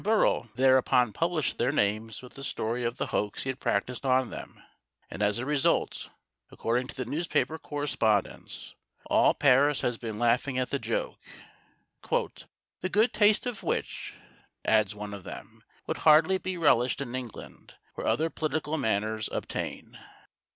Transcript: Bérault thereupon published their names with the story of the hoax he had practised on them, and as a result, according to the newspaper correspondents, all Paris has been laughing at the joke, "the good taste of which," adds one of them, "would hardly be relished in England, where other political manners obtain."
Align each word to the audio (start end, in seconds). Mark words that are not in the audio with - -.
Bérault 0.01 0.49
thereupon 0.55 1.13
published 1.13 1.59
their 1.59 1.71
names 1.71 2.23
with 2.23 2.33
the 2.33 2.43
story 2.43 2.83
of 2.83 2.97
the 2.97 3.05
hoax 3.13 3.43
he 3.43 3.49
had 3.51 3.59
practised 3.59 4.03
on 4.03 4.31
them, 4.31 4.59
and 5.11 5.21
as 5.21 5.37
a 5.37 5.45
result, 5.45 6.09
according 6.49 6.87
to 6.87 6.95
the 6.95 7.05
newspaper 7.05 7.59
correspondents, 7.59 8.73
all 9.05 9.35
Paris 9.35 9.81
has 9.81 9.99
been 9.99 10.17
laughing 10.17 10.57
at 10.57 10.71
the 10.71 10.79
joke, 10.79 11.19
"the 12.09 12.89
good 12.89 13.13
taste 13.13 13.45
of 13.45 13.61
which," 13.61 14.15
adds 14.65 14.95
one 14.95 15.13
of 15.13 15.23
them, 15.23 15.63
"would 15.85 15.97
hardly 15.97 16.39
be 16.39 16.57
relished 16.57 16.99
in 16.99 17.13
England, 17.13 17.75
where 17.93 18.07
other 18.07 18.31
political 18.31 18.79
manners 18.79 19.29
obtain." 19.31 19.99